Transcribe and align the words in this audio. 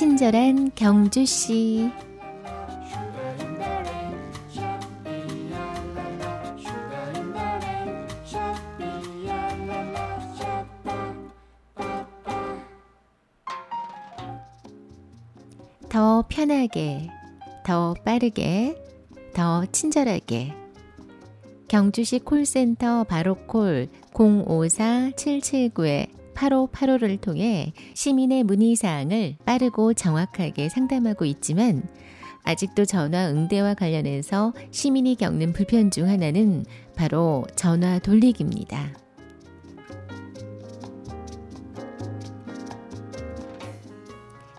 친절한 0.00 0.70
경주 0.74 1.26
씨. 1.26 1.90
더 15.90 16.24
편하게, 16.30 17.10
더 17.66 17.92
빠르게, 18.02 18.82
더 19.34 19.66
친절하게. 19.66 20.54
경주시 21.68 22.20
콜센터 22.20 23.04
바로콜 23.04 23.90
054-779-8585를 26.34 27.20
통해 27.20 27.72
시민의 27.94 28.44
문의사항을 28.44 29.36
빠르고 29.44 29.94
정확하게 29.94 30.68
상담하고 30.68 31.24
있지만 31.24 31.82
아직도 32.42 32.84
전화 32.84 33.28
응대와 33.28 33.74
관련해서 33.74 34.52
시민이 34.70 35.16
겪는 35.16 35.52
불편 35.52 35.90
중 35.90 36.08
하나는 36.08 36.64
바로 36.96 37.46
전화 37.56 37.98
돌리기입니다. 37.98 38.92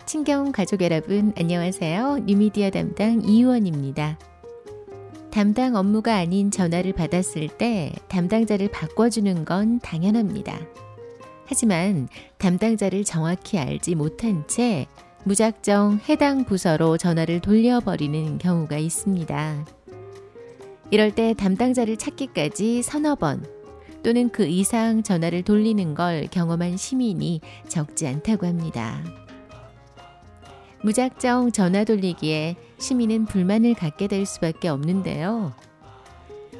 친경 0.06 0.52
가족 0.52 0.82
여러분, 0.82 1.32
안녕하세요. 1.38 2.24
뉴미디어 2.26 2.70
담당 2.70 3.22
이유원입니다. 3.22 4.18
담당 5.30 5.74
업무가 5.74 6.16
아닌 6.16 6.50
전화를 6.50 6.92
받았을 6.92 7.48
때 7.48 7.90
담당자를 8.08 8.70
바꿔주는 8.70 9.46
건 9.46 9.80
당연합니다. 9.80 10.60
하지만 11.46 12.08
담당자를 12.38 13.04
정확히 13.04 13.58
알지 13.58 13.94
못한 13.94 14.44
채 14.46 14.86
무작정 15.24 16.00
해당 16.08 16.44
부서로 16.44 16.96
전화를 16.96 17.40
돌려버리는 17.40 18.38
경우가 18.38 18.78
있습니다. 18.78 19.66
이럴 20.90 21.14
때 21.14 21.32
담당자를 21.34 21.96
찾기까지 21.96 22.82
서너 22.82 23.14
번 23.14 23.44
또는 24.02 24.28
그 24.30 24.44
이상 24.46 25.02
전화를 25.02 25.42
돌리는 25.42 25.94
걸 25.94 26.26
경험한 26.30 26.76
시민이 26.76 27.40
적지 27.68 28.06
않다고 28.08 28.46
합니다. 28.46 29.02
무작정 30.82 31.52
전화 31.52 31.84
돌리기에 31.84 32.56
시민은 32.78 33.26
불만을 33.26 33.74
갖게 33.74 34.08
될 34.08 34.26
수밖에 34.26 34.68
없는데요. 34.68 35.52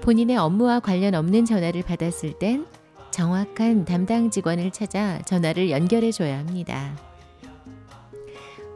본인의 0.03 0.37
업무와 0.37 0.81
관련 0.81 1.15
없는 1.15 1.45
전화를 1.45 1.83
받았을 1.83 2.39
땐 2.39 2.65
정확한 3.13 3.85
담당 3.85 4.31
직원을 4.31 4.71
찾아 4.73 5.21
전화를 5.21 5.71
연결해 5.71 6.11
줘야 6.11 6.39
합니다. 6.39 6.97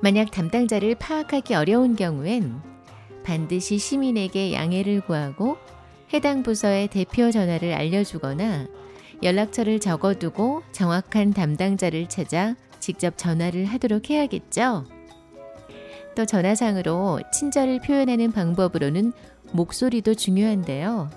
만약 0.03 0.31
담당자를 0.31 0.95
파악하기 0.95 1.55
어려운 1.55 1.97
경우엔 1.97 2.61
반드시 3.25 3.79
시민에게 3.79 4.53
양해를 4.53 5.01
구하고 5.01 5.57
해당 6.13 6.43
부서의 6.43 6.89
대표 6.89 7.31
전화를 7.33 7.73
알려주거나 7.73 8.69
연락처를 9.23 9.81
적어두고 9.81 10.63
정확한 10.71 11.33
담당자를 11.33 12.09
찾아 12.09 12.55
직접 12.79 13.17
전화를 13.17 13.65
하도록 13.65 14.09
해야겠죠. 14.09 14.85
또 16.15 16.25
전화상으로 16.27 17.21
친절을 17.33 17.81
표현하는 17.81 18.33
방법으로는 18.33 19.13
목소리도 19.53 20.15
중요한데요. 20.15 21.11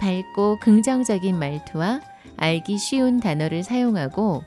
밝고 0.00 0.60
긍정적인 0.60 1.38
말투와 1.38 2.00
알기 2.36 2.78
쉬운 2.78 3.20
단어를 3.20 3.62
사용하고 3.62 4.42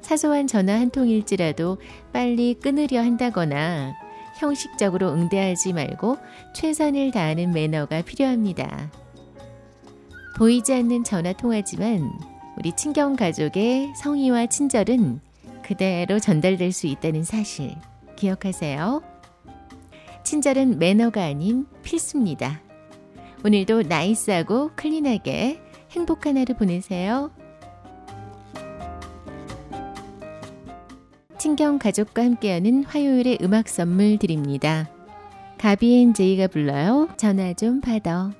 사소한 0.00 0.46
전화 0.46 0.74
한 0.74 0.90
통일지라도 0.90 1.78
빨리 2.12 2.54
끊으려 2.54 3.02
한다거나 3.02 3.94
형식적으로 4.38 5.12
응대하지 5.12 5.72
말고 5.72 6.16
최선을 6.54 7.12
다하는 7.12 7.52
매너가 7.52 8.02
필요합니다. 8.02 8.90
보이지 10.36 10.74
않는 10.74 11.04
전화 11.04 11.32
통화지만 11.32 12.10
우리 12.58 12.72
친경 12.72 13.16
가족의 13.16 13.92
성의와 13.96 14.46
친절은 14.46 15.20
그대로 15.62 16.18
전달될 16.18 16.72
수 16.72 16.86
있다는 16.86 17.22
사실. 17.22 17.74
기억하세요. 18.16 19.02
친절은 20.24 20.78
매너가 20.78 21.22
아닌 21.24 21.66
필수입니다. 21.82 22.60
오늘도 23.44 23.82
nice하고 23.82 24.70
clean하게 24.76 25.60
행복한 25.92 26.38
하루 26.38 26.54
보내세요. 26.54 27.30
친경 31.38 31.78
가족과 31.78 32.24
함께하는 32.24 32.84
화요일의 32.84 33.38
음악 33.42 33.68
선물 33.68 34.18
드립니다. 34.18 34.88
가비엔제이가 35.58 36.46
불러요. 36.48 37.08
전화 37.16 37.52
좀 37.52 37.80
받아. 37.80 38.32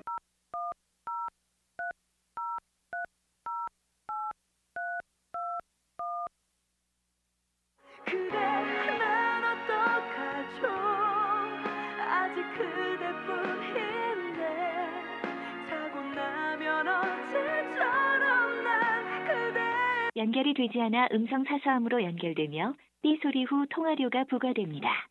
연결이 20.14 20.52
되지 20.52 20.78
않아 20.80 21.08
음성 21.12 21.44
사서함으로 21.44 22.02
연결되며 22.02 22.74
삐 23.00 23.18
소리 23.22 23.44
후 23.44 23.66
통화료가 23.70 24.24
부과됩니다. 24.24 25.08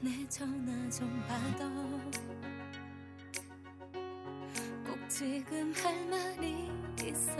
내 0.00 0.28
전화 0.28 0.90
좀 0.90 1.22
받아. 1.28 1.68
꼭 4.86 5.08
지금 5.08 5.72
할 5.74 5.94
말이 6.10 6.70
있어. 7.06 7.36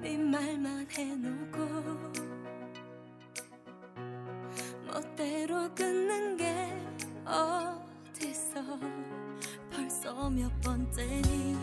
네 0.00 0.16
말만 0.16 0.86
해놓고 0.90 2.23
몇 10.30 10.50
번째니 10.60 11.56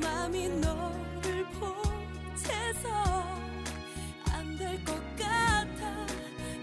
맘이 0.00 0.48
너를 0.60 1.44
보채서 1.58 2.88
안 4.32 4.56
될 4.58 4.84
것 4.84 4.94
같아. 5.16 6.06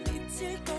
미칠 0.05 0.63
것 0.65 0.76